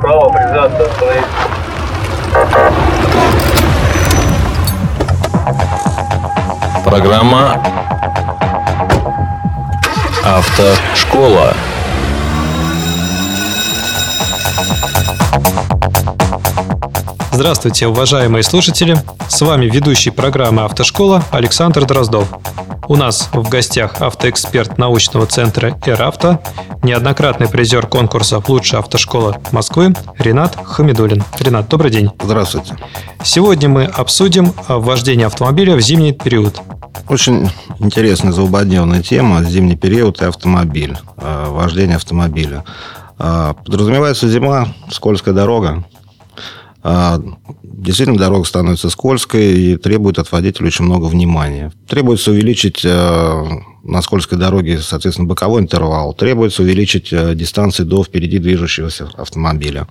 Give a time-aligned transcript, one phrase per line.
[0.00, 1.24] Право, прижаться, остановить.
[6.84, 7.60] Программа
[10.24, 11.52] «Автошкола».
[17.32, 18.96] Здравствуйте, уважаемые слушатели!
[19.28, 22.28] С вами ведущий программы «Автошкола» Александр Дроздов.
[22.88, 26.40] У нас в гостях автоэксперт научного центра «Эравто»,
[26.82, 31.22] неоднократный призер конкурса «Лучшая автошкола Москвы» Ренат Хамидулин.
[31.38, 32.10] Ренат, добрый день.
[32.18, 32.78] Здравствуйте.
[33.22, 36.62] Сегодня мы обсудим вождение автомобиля в зимний период.
[37.10, 42.64] Очень интересная злободневная тема «Зимний период и автомобиль», э, вождение автомобиля.
[43.18, 45.84] Э, подразумевается зима, скользкая дорога,
[46.82, 51.72] действительно дорога становится скользкой и требует от водителя очень много внимания.
[51.88, 53.44] Требуется увеличить э,
[53.82, 56.14] на скользкой дороге, соответственно, боковой интервал.
[56.14, 59.88] Требуется увеличить э, дистанции до впереди движущегося автомобиля.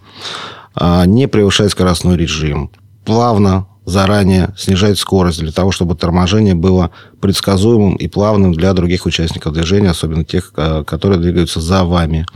[0.76, 2.70] А, не превышать скоростной режим.
[3.04, 9.54] Плавно, заранее снижать скорость для того, чтобы торможение было предсказуемым и плавным для других участников
[9.54, 12.28] движения, особенно тех, э, которые двигаются за вами.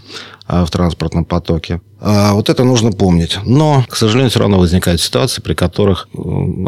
[0.51, 1.79] А, в транспортном потоке.
[2.01, 3.39] А, вот это нужно помнить.
[3.45, 6.09] Но, к сожалению, все равно возникают ситуации, при которых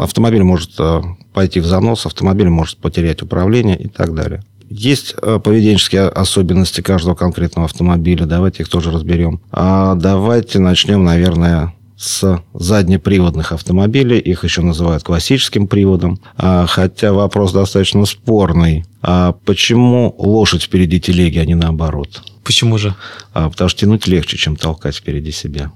[0.00, 1.02] автомобиль может а,
[1.34, 4.42] пойти в занос, автомобиль может потерять управление и так далее.
[4.70, 8.24] Есть поведенческие особенности каждого конкретного автомобиля.
[8.24, 9.42] Давайте их тоже разберем.
[9.52, 11.74] А давайте начнем, наверное,
[12.04, 14.18] с заднеприводных автомобилей.
[14.18, 16.20] Их еще называют классическим приводом.
[16.36, 18.84] Хотя вопрос достаточно спорный.
[19.44, 22.22] Почему лошадь впереди телеги, а не наоборот?
[22.44, 22.94] Почему же?
[23.32, 25.72] А, потому что тянуть легче, чем толкать впереди себя.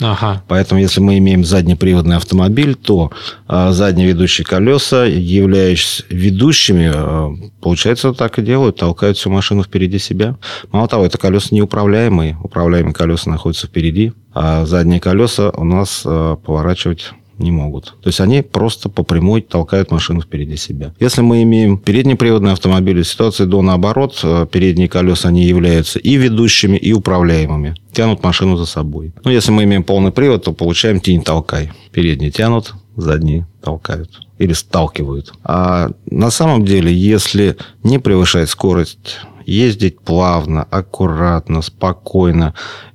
[0.00, 0.42] Ага.
[0.46, 3.10] Поэтому, если мы имеем заднеприводный автомобиль, то
[3.46, 9.98] а, задние ведущие колеса, являясь ведущими, а, получается, так и делают, толкают всю машину впереди
[9.98, 10.36] себя.
[10.70, 12.38] Мало того, это колеса неуправляемые.
[12.42, 17.96] Управляемые колеса находятся впереди, а задние колеса у нас а, поворачивать не могут.
[18.02, 20.92] То есть они просто по прямой толкают машину впереди себя.
[21.00, 24.20] Если мы имеем переднеприводные автомобили, ситуация до наоборот.
[24.22, 27.74] Э, передние колеса, они являются и ведущими, и управляемыми.
[27.92, 29.12] Тянут машину за собой.
[29.24, 31.72] Но если мы имеем полный привод, то получаем тень-толкай.
[31.92, 35.32] Передние тянут, задние толкают или сталкивают.
[35.44, 42.54] А на самом деле, если не превышать скорость, ездить плавно, аккуратно, спокойно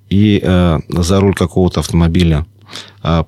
[0.09, 2.45] и э, за руль какого-то автомобиля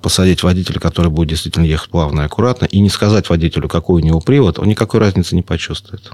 [0.02, 4.04] посадить водителя, который будет действительно ехать плавно и аккуратно, и не сказать водителю, какой у
[4.04, 6.10] него привод, он никакой разницы не почувствует.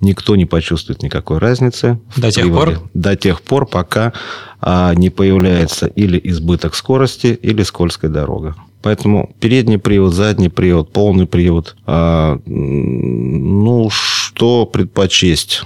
[0.00, 1.98] Никто не почувствует никакой разницы.
[2.16, 2.76] До тех приводе.
[2.76, 2.90] пор?
[2.94, 4.12] До тех пор, пока
[4.60, 8.54] а, не появляется или избыток скорости, или скользкая дорога.
[8.82, 11.74] Поэтому передний привод, задний привод, полный привод.
[11.86, 15.62] А, ну, что предпочесть?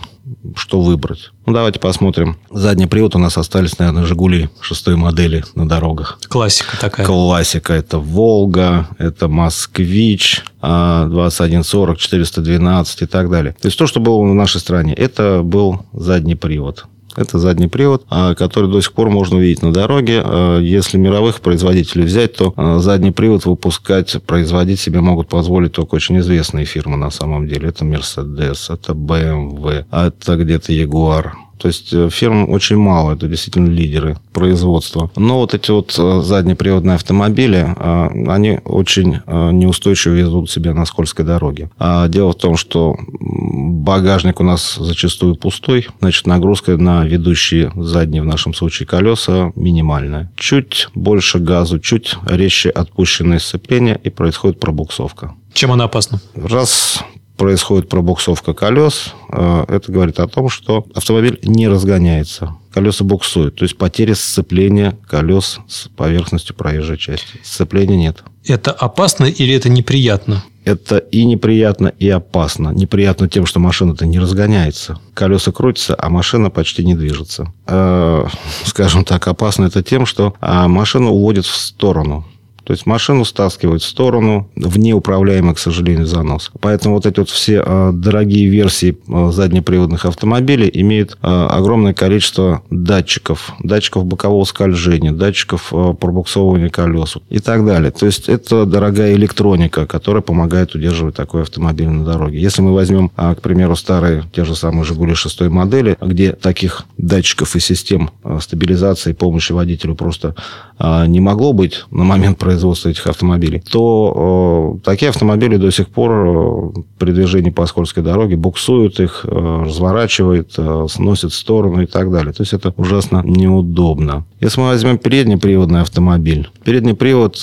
[0.57, 1.31] Что выбрать.
[1.47, 2.37] Ну, давайте посмотрим.
[2.51, 6.19] Задний привод у нас остались, наверное, «Жигули» шестой модели на дорогах.
[6.29, 7.07] Классика такая.
[7.07, 7.73] Классика.
[7.73, 13.55] Это «Волга», это «Москвич», 2140, 412 и так далее.
[13.61, 16.87] То есть, то, что было в нашей стране, это был задний привод.
[17.17, 20.23] Это задний привод, а, который до сих пор можно увидеть на дороге.
[20.25, 25.95] А, если мировых производителей взять, то а, задний привод выпускать, производить себе могут позволить только
[25.95, 27.69] очень известные фирмы на самом деле.
[27.69, 31.33] Это Mercedes, это BMW, это где-то Jaguar.
[31.59, 35.11] То есть э, фирм очень мало, это действительно лидеры производства.
[35.17, 41.25] Но вот эти вот э, заднеприводные автомобили, э, они очень неустойчиво ведут себя на скользкой
[41.25, 41.71] дороге.
[41.79, 48.23] А дело в том, что багажник у нас зачастую пустой, значит, нагрузка на ведущие задние,
[48.23, 50.31] в нашем случае, колеса минимальная.
[50.37, 55.35] Чуть больше газу, чуть резче отпущенное сцепление, и происходит пробуксовка.
[55.53, 56.21] Чем она опасна?
[56.35, 57.03] Раз
[57.39, 62.57] происходит пробуксовка колес, э, это говорит о том, что автомобиль не разгоняется.
[62.73, 63.57] Колеса буксуют.
[63.57, 67.41] То есть потеря сцепления колес с поверхностью проезжей части.
[67.43, 68.23] Сцепления нет.
[68.45, 70.45] Это опасно или это неприятно?
[70.65, 72.71] Это и неприятно, и опасно.
[72.71, 74.99] Неприятно тем, что машина-то не разгоняется.
[75.15, 77.53] Колеса крутятся, а машина почти не движется.
[77.67, 78.27] Э,
[78.65, 82.27] скажем так, опасно это тем, что а, машина уводит в сторону.
[82.69, 86.51] То есть машину стаскивают в сторону, в неуправляемый, к сожалению, занос.
[86.61, 92.61] Поэтому вот эти вот все а, дорогие версии а, заднеприводных автомобилей имеют а, огромное количество
[92.69, 93.55] датчиков.
[93.61, 97.91] Датчиков бокового скольжения, датчиков пробуксовывания колес и так далее.
[97.91, 102.39] То есть это дорогая электроника, которая помогает удерживать такой автомобиль на дороге.
[102.39, 107.57] Если мы возьмем, к примеру, старые, те же самые «Жигули» шестой модели, где таких датчиков
[107.57, 108.11] и систем
[108.41, 110.35] стабилизации и помощи водителю просто
[110.81, 116.11] не могло быть на момент производства, этих автомобилей, то э, такие автомобили до сих пор
[116.13, 120.57] э, при движении по скользкой дороге буксуют их, э, разворачивают,
[120.89, 122.33] сносят в сторону и так далее.
[122.33, 124.25] То есть это ужасно неудобно.
[124.41, 127.37] Если мы возьмем переднеприводный автомобиль, передний привод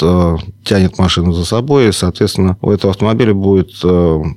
[0.64, 3.72] тянет машину за собой, и, соответственно, у этого автомобиля будет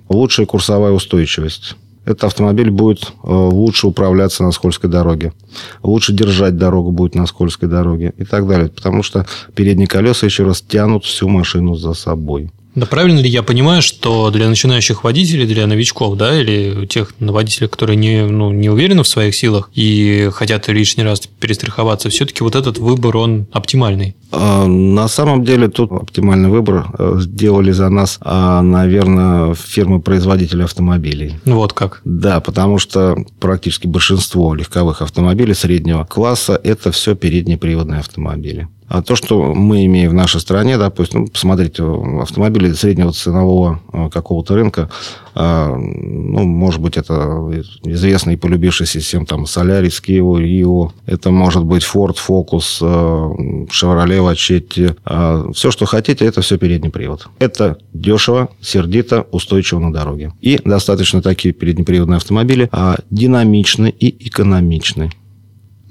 [0.08, 1.76] лучшая курсовая устойчивость
[2.08, 5.34] этот автомобиль будет э, лучше управляться на скользкой дороге,
[5.82, 8.70] лучше держать дорогу будет на скользкой дороге и так далее.
[8.70, 12.50] Потому что передние колеса, еще раз, тянут всю машину за собой.
[12.78, 17.68] Да правильно ли я понимаю, что для начинающих водителей, для новичков, да, или тех водителей,
[17.68, 22.54] которые не, ну, не уверены в своих силах и хотят лишний раз перестраховаться, все-таки вот
[22.54, 24.14] этот выбор, он оптимальный?
[24.30, 31.36] А, на самом деле тут оптимальный выбор э, сделали за нас, а, наверное, фирмы-производители автомобилей.
[31.44, 32.00] Вот как?
[32.04, 38.68] Да, потому что практически большинство легковых автомобилей среднего класса– это все переднеприводные автомобили.
[38.88, 41.84] А то, что мы имеем в нашей стране, допустим, ну, посмотрите,
[42.22, 44.88] автомобили среднего ценового э, какого-то рынка,
[45.34, 47.50] э, ну, может быть, это
[47.84, 54.20] известный и полюбившийся всем там Солярис, Kia, Rio, это может быть Ford Focus, э, Chevrolet
[54.20, 57.28] Lachetti, все, что хотите, это все передний привод.
[57.38, 60.32] Это дешево, сердито, устойчиво на дороге.
[60.40, 65.10] И достаточно такие переднеприводные автомобили, а динамичны и экономичны.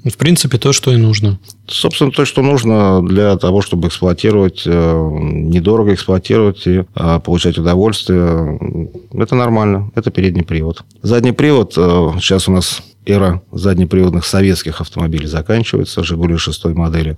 [0.04, 1.38] В принципе, то, что и нужно.
[1.66, 8.58] Собственно, то, что нужно для того, чтобы эксплуатировать, э, недорого эксплуатировать и э, получать удовольствие.
[9.12, 9.90] Это нормально.
[9.94, 10.84] Это передний привод.
[11.02, 17.16] Задний привод э, сейчас у нас эра заднеприводных советских автомобилей заканчивается, «Жигули» шестой модели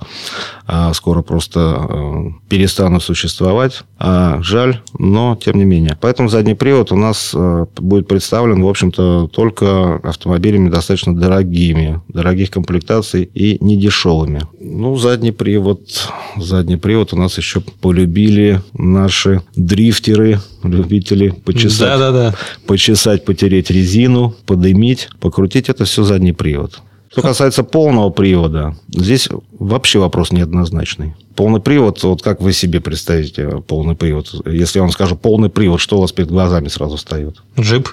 [0.73, 3.83] а скоро просто э, перестанут существовать.
[3.99, 5.99] А жаль, но тем не менее.
[6.01, 12.51] Поэтому задний привод у нас э, будет представлен, в общем-то, только автомобилями достаточно дорогими, дорогих
[12.51, 14.43] комплектаций и недешевыми.
[14.61, 22.13] Ну, задний привод, задний привод у нас еще полюбили наши дрифтеры, любители почесать, да, да,
[22.13, 22.35] да.
[22.67, 25.69] почесать, потереть резину, подымить, покрутить.
[25.69, 26.81] Это все задний привод.
[27.11, 29.29] Что касается полного привода, здесь
[29.59, 31.15] вообще вопрос неоднозначный.
[31.35, 34.33] Полный привод, вот как вы себе представите полный привод?
[34.47, 37.43] Если я вам скажу полный привод, что у вас перед глазами сразу встает?
[37.59, 37.89] Джип.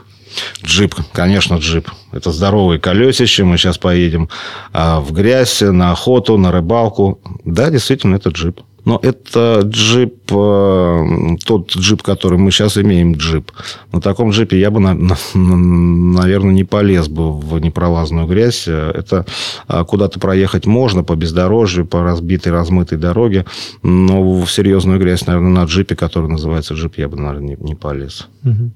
[0.63, 1.89] Джип, конечно, джип.
[2.11, 3.43] Это здоровые колесище.
[3.43, 4.29] Мы сейчас поедем
[4.71, 7.19] а, в грязь, на охоту, на рыбалку.
[7.43, 8.61] Да, действительно, это джип.
[8.87, 13.51] Но это джип, э, тот джип, который мы сейчас имеем, джип.
[13.91, 18.65] На таком джипе я бы, наверное, не полез бы в непролазную грязь.
[18.69, 19.25] Это
[19.67, 23.45] а, куда-то проехать можно по бездорожью, по разбитой, размытой дороге.
[23.83, 28.29] Но в серьезную грязь, наверное, на джипе, который называется джип, я бы, наверное, не, полез.
[28.45, 28.71] Угу.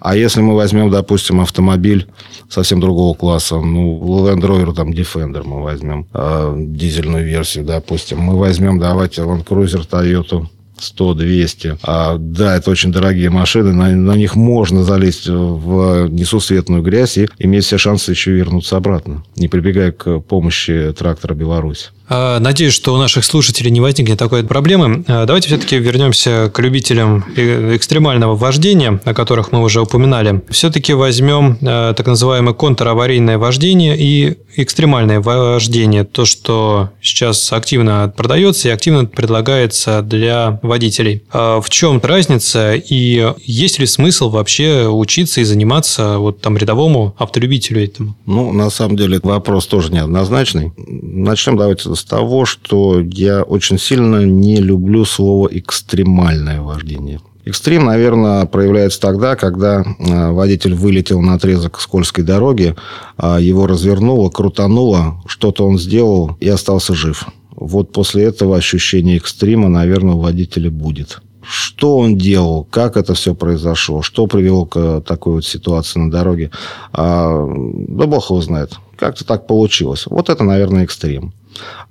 [0.00, 2.06] А если мы возьмем, допустим, автомобиль
[2.48, 8.38] совсем другого класса, ну, Land Rover, там, Defender мы возьмем, э, дизельную версию, допустим, мы
[8.38, 10.46] возьмем, давайте, Land Cruiser Toyota
[10.80, 11.78] 100, 200.
[11.82, 17.28] А, да, это очень дорогие машины, на, на них можно залезть в несусветную грязь и
[17.38, 21.90] иметь все шансы еще вернуться обратно, не прибегая к помощи трактора «Беларусь».
[22.08, 25.04] А, надеюсь, что у наших слушателей не возникнет такой проблемы.
[25.06, 30.42] А, давайте все-таки вернемся к любителям экстремального вождения, о которых мы уже упоминали.
[30.48, 36.04] Все-таки возьмем э, так называемое контраварийное вождение и экстремальное вождение.
[36.04, 41.22] То, что сейчас активно продается и активно предлагается для водителей.
[41.30, 47.14] А в чем разница и есть ли смысл вообще учиться и заниматься вот там рядовому
[47.18, 48.16] автолюбителю этому?
[48.26, 50.72] Ну, на самом деле, вопрос тоже неоднозначный.
[50.76, 57.20] Начнем давайте с того, что я очень сильно не люблю слово «экстремальное вождение».
[57.48, 62.76] Экстрим, наверное, проявляется тогда, когда э, водитель вылетел на отрезок скользкой дороги,
[63.16, 67.26] а его развернуло, крутануло, что-то он сделал и остался жив.
[67.56, 71.22] Вот после этого ощущение экстрима, наверное, у водителя будет.
[71.40, 76.50] Что он делал, как это все произошло, что привело к такой вот ситуации на дороге,
[76.92, 77.46] а,
[77.88, 78.74] да бог его знает.
[78.96, 80.04] Как-то так получилось.
[80.04, 81.32] Вот это, наверное, экстрим.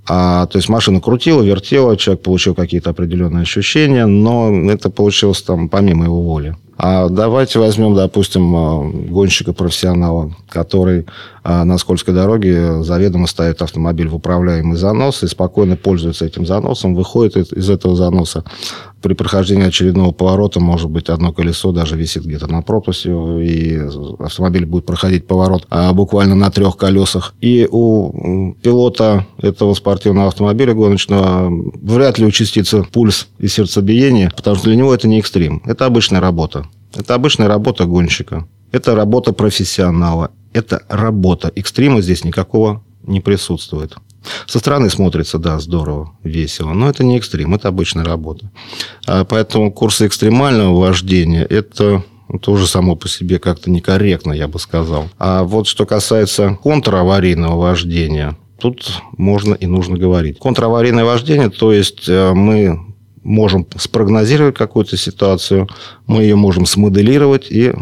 [0.07, 5.69] А, то есть машина крутила, вертела, человек получил какие-то определенные ощущения, но это получилось там
[5.69, 6.55] помимо его воли.
[6.77, 11.07] А давайте возьмем, допустим, а, гонщика-профессионала, который
[11.43, 16.93] а, на скользкой дороге заведомо ставит автомобиль в управляемый занос и спокойно пользуется этим заносом,
[16.93, 18.43] выходит из этого заноса.
[19.01, 23.79] При прохождении очередного поворота, может быть, одно колесо даже висит где-то на пропусе, и
[24.19, 27.33] автомобиль будет проходить поворот а, буквально на трех колесах.
[27.41, 31.49] И у пилота этого спортивного автомобиля гоночного
[31.81, 36.19] вряд ли участится пульс и сердцебиение, потому что для него это не экстрим, это обычная
[36.19, 36.66] работа.
[36.95, 38.47] Это обычная работа гонщика.
[38.71, 40.31] Это работа профессионала.
[40.53, 41.51] Это работа.
[41.55, 43.95] Экстрима здесь никакого не присутствует.
[44.45, 48.51] Со стороны смотрится, да, здорово, весело, но это не экстрим, это обычная работа.
[49.05, 52.03] А поэтому курсы экстремального вождения– это
[52.41, 55.07] тоже само по себе как-то некорректно, я бы сказал.
[55.17, 60.39] А вот что касается контраварийного вождения, тут можно и нужно говорить.
[60.39, 62.86] Контраварийное вождение, то есть э, мы
[63.27, 65.67] можем спрогнозировать какую-то ситуацию,
[66.07, 67.73] мы ее можем смоделировать и э,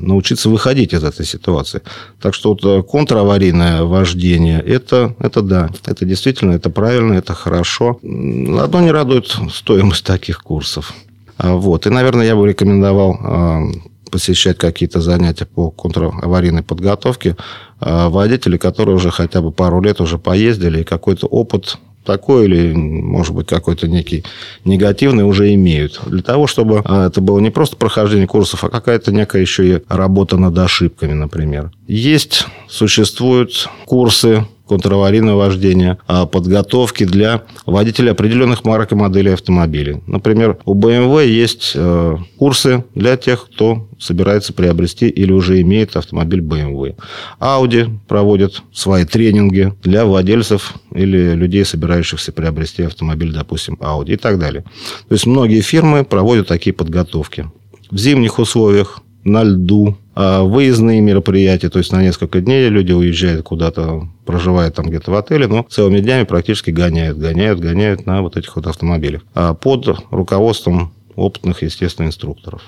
[0.00, 1.82] научиться выходить из этой ситуации.
[2.20, 7.98] Так что вот э, контраварийное вождение, это, это да, это действительно, это правильно, это хорошо.
[8.02, 10.94] Одно не радует стоимость таких курсов.
[11.36, 11.86] А, вот.
[11.86, 13.72] И, наверное, я бы рекомендовал э,
[14.10, 17.36] посещать какие-то занятия по контраварийной подготовке
[17.80, 23.34] водители, которые уже хотя бы пару лет уже поездили и какой-то опыт такой или, может
[23.34, 24.24] быть, какой-то некий
[24.64, 26.00] негативный уже имеют.
[26.06, 29.82] Для того, чтобы а, это было не просто прохождение курсов, а какая-то некая еще и
[29.88, 31.70] работа над ошибками, например.
[31.86, 40.02] Есть, существуют курсы контраварийного вождения, а, подготовки для водителей определенных марок и моделей автомобилей.
[40.06, 46.40] Например, у BMW есть э, курсы для тех, кто собирается приобрести или уже имеет автомобиль
[46.40, 46.96] BMW.
[47.38, 54.38] Audi проводит свои тренинги для владельцев или людей, собирающихся приобрести автомобиль, допустим, Audi и так
[54.38, 54.62] далее.
[55.08, 57.50] То есть многие фирмы проводят такие подготовки.
[57.90, 63.44] В зимних условиях на льду, а выездные мероприятия, то есть на несколько дней люди уезжают
[63.44, 68.36] куда-то, проживают там где-то в отеле, но целыми днями практически гоняют, гоняют, гоняют на вот
[68.36, 69.22] этих вот автомобилях.
[69.34, 72.62] А под руководством опытных, естественно, инструкторов.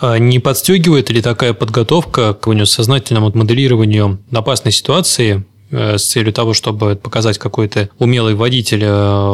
[0.00, 6.96] А не подстегивает ли такая подготовка к сознательному моделированию опасной ситуации с целью того, чтобы
[6.96, 8.88] показать какой-то умелый водитель э,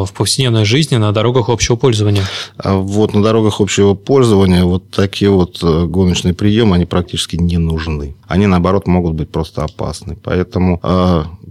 [0.05, 2.23] в повседневной жизни на дорогах общего пользования?
[2.57, 7.57] А вот на дорогах общего пользования вот такие вот э, гоночные приемы, они практически не
[7.57, 8.15] нужны.
[8.27, 10.17] Они, наоборот, могут быть просто опасны.
[10.23, 10.79] Поэтому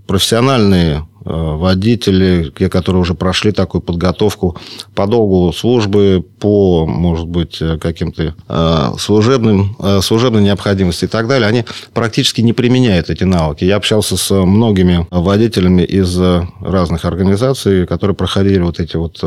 [0.07, 4.57] профессиональные Э, водители, которые уже прошли такую подготовку
[4.95, 11.47] по долгу службы, по, может быть, э, каким-то э, служебным, служебной необходимости и так далее,
[11.47, 13.65] они практически не применяют эти навыки.
[13.65, 16.19] Я общался с многими водителями из
[16.61, 19.23] разных организаций, которые проходили вот эти вот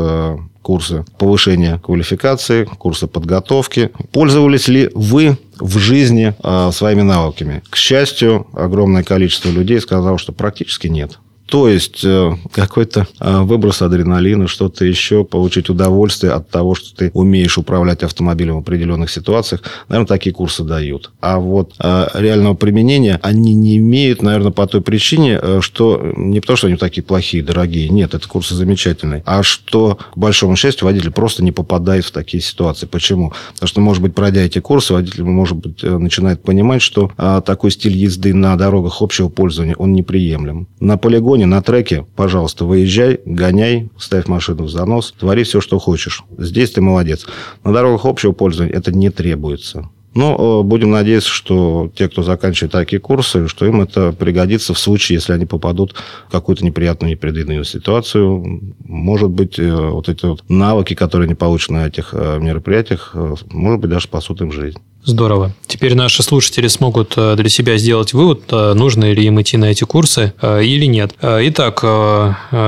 [0.62, 3.90] курсы повышения квалификации, курсы подготовки.
[4.12, 6.34] Пользовались ли вы в жизни
[6.72, 7.62] своими навыками?
[7.68, 11.18] К счастью, огромное количество людей сказало, что практически нет.
[11.46, 17.10] То есть э, какой-то э, выброс адреналина, что-то еще, получить удовольствие от того, что ты
[17.12, 21.12] умеешь управлять автомобилем в определенных ситуациях, наверное, такие курсы дают.
[21.20, 26.56] А вот э, реального применения они не имеют, наверное, по той причине, что не потому,
[26.56, 31.10] что они такие плохие, дорогие, нет, это курсы замечательные, а что, к большому счастью, водитель
[31.10, 32.86] просто не попадает в такие ситуации.
[32.86, 33.32] Почему?
[33.52, 37.12] Потому что, может быть, пройдя эти курсы, водитель, может быть, начинает понимать, что
[37.44, 40.68] такой стиль езды на дорогах общего пользования, он неприемлем.
[40.80, 45.78] На полигоне полигоне, на треке, пожалуйста, выезжай, гоняй, ставь машину в занос, твори все, что
[45.78, 46.22] хочешь.
[46.38, 47.26] Здесь ты молодец.
[47.64, 49.88] На дорогах общего пользования это не требуется.
[50.14, 54.78] Но э, будем надеяться, что те, кто заканчивает такие курсы, что им это пригодится в
[54.78, 55.96] случае, если они попадут
[56.28, 58.74] в какую-то неприятную, непредвиденную ситуацию.
[58.84, 63.16] Может быть, э, вот эти вот навыки, которые они получат на этих э, мероприятиях,
[63.50, 64.78] может быть, даже спасут им жизнь.
[65.04, 65.52] Здорово.
[65.66, 69.66] Теперь наши слушатели смогут э, для себя сделать вывод, э, нужно ли им идти на
[69.66, 71.14] эти курсы э, или нет.
[71.20, 71.84] Итак,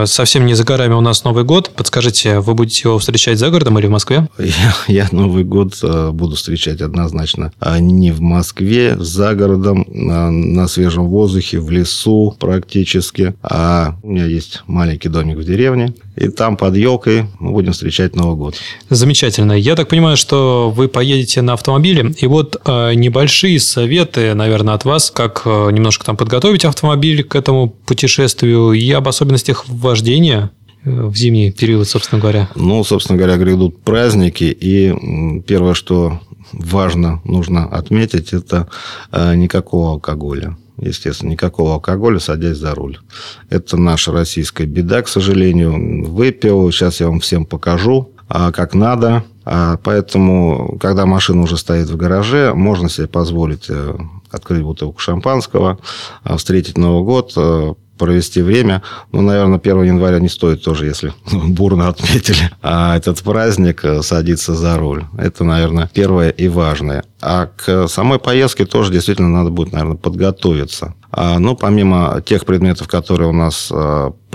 [0.07, 1.71] совсем не за горами у нас Новый год.
[1.75, 4.29] Подскажите, вы будете его встречать за городом или в Москве?
[4.39, 11.09] Я, я Новый год буду встречать однозначно а не в Москве, за городом, на свежем
[11.09, 13.35] воздухе, в лесу практически.
[13.43, 18.15] А у меня есть маленький домик в деревне, и там под елкой мы будем встречать
[18.15, 18.57] Новый год.
[18.89, 19.53] Замечательно.
[19.53, 24.85] Я так понимаю, что вы поедете на автомобиле и вот э, небольшие советы, наверное, от
[24.85, 30.51] вас, как э, немножко там подготовить автомобиль к этому путешествию и об особенностях вождения
[30.85, 32.49] э, в зимний период, собственно говоря?
[32.55, 36.21] Ну, собственно говоря, грядут праздники, и первое, что
[36.53, 38.69] важно, нужно отметить, это
[39.13, 40.57] никакого алкоголя.
[40.79, 42.99] Естественно, никакого алкоголя, садясь за руль.
[43.49, 46.05] Это наша российская беда, к сожалению.
[46.07, 49.25] Выпил, сейчас я вам всем покажу, а, как надо.
[49.49, 53.97] А, поэтому, когда машина уже стоит в гараже, можно себе позволить э,
[54.33, 55.79] открыть бутылку шампанского,
[56.25, 58.83] а, встретить Новый год, э, провести время.
[59.13, 62.51] Ну, наверное, 1 января не стоит тоже, если бурно отметили.
[62.61, 65.05] А этот праздник э, садиться за руль.
[65.17, 67.05] Это, наверное, первое и важное.
[67.21, 70.95] А к самой поездке тоже действительно надо будет, наверное, подготовиться.
[71.13, 73.73] А, ну, помимо тех предметов, которые у нас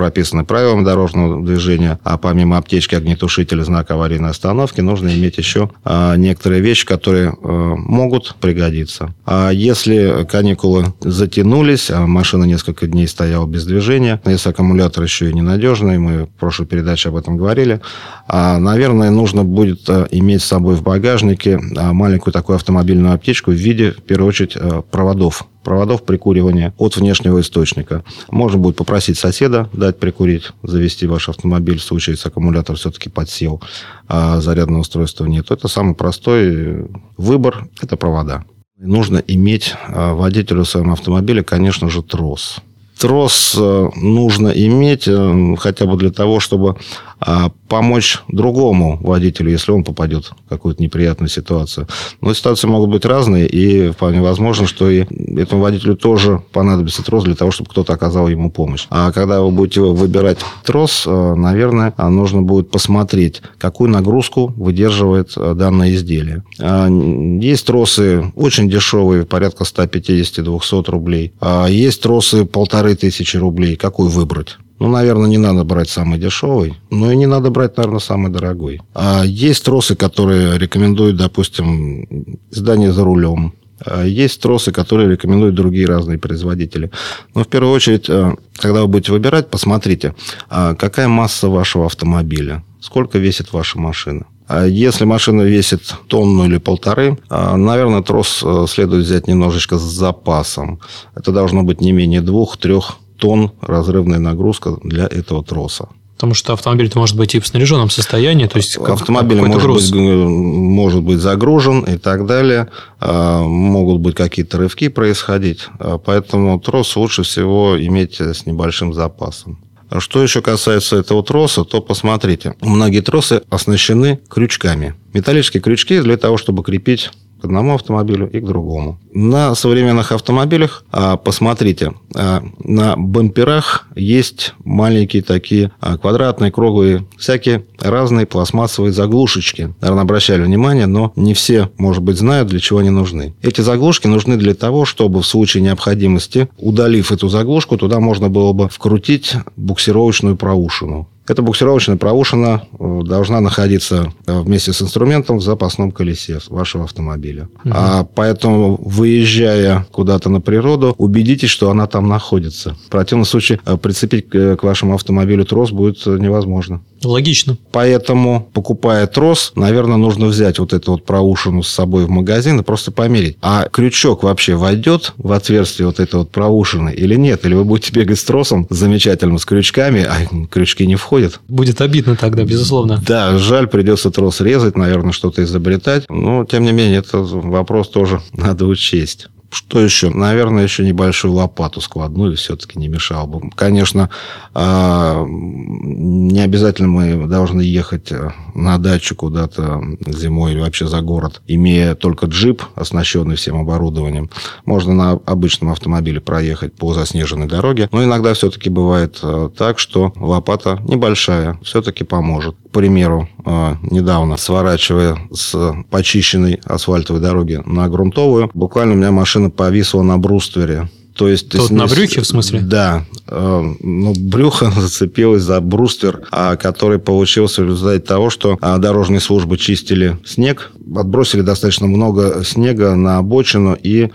[0.01, 6.15] прописаны правилами дорожного движения, а помимо аптечки, огнетушителя, знака аварийной остановки, нужно иметь еще а,
[6.15, 9.13] некоторые вещи, которые а, могут пригодиться.
[9.27, 15.33] А если каникулы затянулись, а машина несколько дней стояла без движения, если аккумулятор еще и
[15.33, 17.79] ненадежный, мы в прошлой передаче об этом говорили,
[18.27, 23.91] а, наверное, нужно будет иметь с собой в багажнике маленькую такую автомобильную аптечку в виде,
[23.91, 24.57] в первую очередь,
[24.89, 28.03] проводов проводов прикуривания от внешнего источника.
[28.29, 33.61] Можно будет попросить соседа дать прикурить, завести ваш автомобиль в случае, если аккумулятор все-таки подсел,
[34.07, 35.51] а зарядного устройства нет.
[35.51, 38.43] Это самый простой выбор– это провода.
[38.77, 42.61] Нужно иметь а, водителю в своем автомобиле, конечно же, трос.
[43.01, 46.77] Трос э, нужно иметь э, хотя бы для того, чтобы
[47.23, 51.87] а помочь другому водителю, если он попадет в какую-то неприятную ситуацию.
[52.19, 55.05] Но ситуации могут быть разные, и вполне возможно, что и
[55.37, 58.87] этому водителю тоже понадобится трос для того, чтобы кто-то оказал ему помощь.
[58.89, 65.93] А когда вы будете выбирать трос, э, наверное, нужно будет посмотреть, какую нагрузку выдерживает данное
[65.93, 66.43] изделие.
[66.59, 71.33] А, есть тросы очень дешевые, порядка 150-200 рублей.
[71.39, 73.75] А есть тросы полторы тысячи рублей.
[73.75, 74.57] Какой выбрать?
[74.79, 78.81] Ну, наверное, не надо брать самый дешевый, но и не надо брать, наверное, самый дорогой.
[78.95, 83.53] А есть тросы, которые рекомендуют, допустим, издание за рулем.
[83.85, 86.91] А есть тросы, которые рекомендуют другие разные производители.
[87.35, 90.15] Но в первую очередь, э, когда вы будете выбирать, посмотрите,
[90.49, 94.25] а какая масса вашего автомобиля, сколько весит ваша машина.
[94.47, 100.79] А если машина весит тонну или полторы, наверное, трос э, следует взять немножечко с запасом.
[101.15, 105.87] Это должно быть не менее двух-трех тонн разрывная нагрузка для этого троса.
[106.21, 111.01] Потому что автомобиль может быть и в снаряженном состоянии, то есть автомобиль может быть, может
[111.01, 112.69] быть загружен и так далее,
[112.99, 119.63] а, могут быть какие-то рывки происходить, а, поэтому трос лучше всего иметь с небольшим запасом.
[119.99, 122.55] Что еще касается этого троса, то посмотрите.
[122.61, 124.95] Многие тросы оснащены крючками.
[125.13, 128.99] Металлические крючки для того, чтобы крепить к одному автомобилю и к другому.
[129.13, 137.65] На современных автомобилях, а, посмотрите, а, на бамперах есть маленькие такие а, квадратные, круглые, всякие
[137.79, 139.73] разные пластмассовые заглушечки.
[139.81, 143.33] Наверное, обращали внимание, но не все, может быть, знают, для чего они нужны.
[143.41, 148.53] Эти заглушки нужны для того, чтобы в случае необходимости, удалив эту заглушку, туда можно было
[148.53, 151.07] бы вкрутить буксировочную проушину.
[151.27, 157.47] Эта буксировочная проушина э, должна находиться э, вместе с инструментом в запасном колесе вашего автомобиля.
[157.63, 157.73] Угу.
[157.73, 162.75] А поэтому, выезжая куда-то на природу, убедитесь, что она там находится.
[162.87, 166.81] В противном случае э, прицепить к вашему автомобилю трос будет невозможно.
[167.03, 167.57] Логично.
[167.71, 172.63] Поэтому, покупая трос, наверное, нужно взять вот эту вот проушину с собой в магазин и
[172.63, 173.37] просто померить.
[173.41, 177.45] А крючок вообще войдет в отверстие вот этой вот проушины или нет?
[177.45, 181.39] Или вы будете бегать с тросом замечательным, с крючками, а крючки не входят?
[181.47, 183.01] Будет обидно тогда, безусловно.
[183.05, 186.05] Да, жаль, придется трос резать, наверное, что-то изобретать.
[186.09, 189.27] Но, тем не менее, это вопрос тоже надо учесть.
[189.51, 190.09] Что еще?
[190.09, 193.49] Наверное, еще небольшую лопату складную все-таки не мешало бы.
[193.53, 194.09] Конечно,
[194.53, 201.41] а, не обязательно мы должны ехать э, на дачу куда-то зимой или вообще за город,
[201.47, 204.29] имея только джип, оснащенный всем оборудованием.
[204.65, 210.13] Можно на обычном автомобиле проехать по заснеженной дороге, но иногда все-таки бывает э, так, что
[210.15, 212.55] лопата небольшая все-таки поможет.
[212.69, 219.40] К примеру, э, недавно сворачивая с почищенной асфальтовой дороги на грунтовую, буквально у меня машина
[219.41, 220.89] машина повисла на бруствере.
[221.15, 222.61] То есть, Тут на брюхе, в смысле?
[222.61, 223.05] Да.
[223.27, 229.19] Э, ну, брюхо зацепилось за бруствер, а, который получился в результате того, что а, дорожные
[229.19, 234.09] службы чистили снег, отбросили достаточно много снега на обочину, и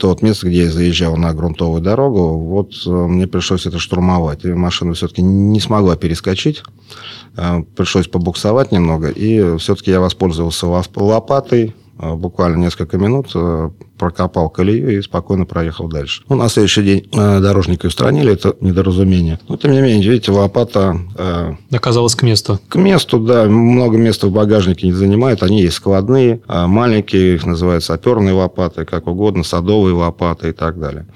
[0.00, 4.44] то вот место, где я заезжал на грунтовую дорогу, вот э, мне пришлось это штурмовать.
[4.44, 6.62] И машина все-таки не смогла перескочить.
[7.36, 13.34] Э, пришлось побуксовать немного, и все-таки я воспользовался лопатой, буквально несколько минут
[13.98, 16.22] прокопал колею и спокойно проехал дальше.
[16.28, 19.40] Ну, на следующий день э, дорожники устранили это недоразумение.
[19.48, 20.98] Но, тем не менее, видите, лопата...
[21.16, 22.60] Э, Оказалась к месту.
[22.68, 23.44] К месту, да.
[23.44, 25.42] Много места в багажнике не занимает.
[25.42, 31.06] Они есть складные, маленькие, их называют саперные лопаты, как угодно, садовые лопаты и так далее.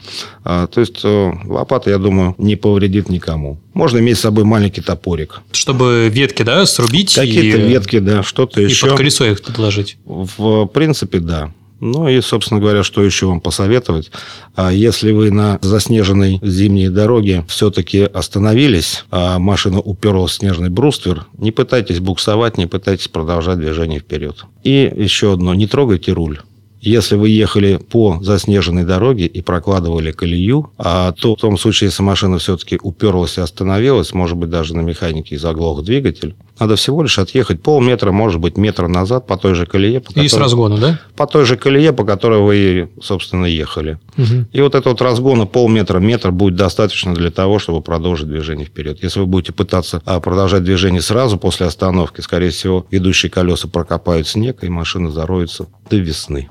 [0.44, 3.58] То есть, э, лопата, я думаю, не повредит никому.
[3.74, 5.40] Можно иметь с собой маленький топорик.
[5.52, 7.14] Чтобы ветки, да, срубить?
[7.14, 7.68] Какие-то и...
[7.68, 8.86] ветки, да, что-то еще.
[8.86, 9.96] И под колесо их подложить?
[10.04, 11.52] В принципе, да.
[11.80, 14.12] Ну и, собственно говоря, что еще вам посоветовать?
[14.54, 21.26] А если вы на заснеженной зимней дороге все-таки остановились, а машина уперлась в снежный бруствер,
[21.38, 24.44] не пытайтесь буксовать, не пытайтесь продолжать движение вперед.
[24.62, 26.38] И еще одно, не трогайте руль.
[26.82, 32.02] Если вы ехали по заснеженной дороге и прокладывали колею, а то в том случае, если
[32.02, 37.18] машина все-таки уперлась и остановилась, может быть, даже на механике заглох двигатель, надо всего лишь
[37.18, 40.00] отъехать полметра, может быть, метра назад по той же колее.
[40.00, 41.00] По которой, и с разгона, да?
[41.16, 43.98] По той же колее, по которой вы, собственно, ехали.
[44.16, 44.46] Угу.
[44.52, 49.02] И вот этого вот разгона полметра, метр будет достаточно для того, чтобы продолжить движение вперед.
[49.02, 54.28] Если вы будете пытаться а, продолжать движение сразу после остановки, скорее всего, ведущие колеса прокопают
[54.28, 56.48] снег, и машина зароется до весны.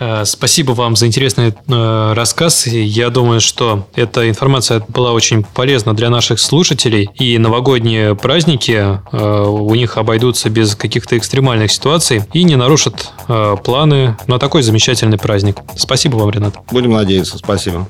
[0.00, 2.66] Э, спасибо вам за интересный э, рассказ.
[2.66, 7.10] Я думаю, что эта информация была очень полезна для наших слушателей.
[7.18, 8.72] И новогодние праздники
[9.12, 13.12] э, у них обойдутся без каких-то экстремальных ситуаций и не нарушат
[13.64, 15.58] планы на такой замечательный праздник.
[15.76, 16.56] Спасибо вам, Ренат.
[16.72, 17.38] Будем надеяться.
[17.38, 17.86] Спасибо.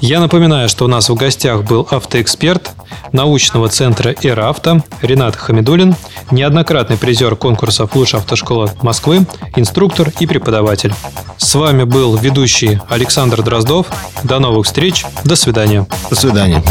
[0.00, 2.70] Я напоминаю, что у нас в гостях был автоэксперт
[3.12, 5.96] научного центра «Эравто» Ренат Хамидулин,
[6.30, 10.94] неоднократный призер конкурсов «Лучшая автошкола Москвы», инструктор и преподаватель.
[11.38, 13.86] С вами был ведущий Александр Дроздов.
[14.24, 15.06] До новых встреч.
[15.24, 15.86] До свидания.
[16.10, 16.62] До свидания.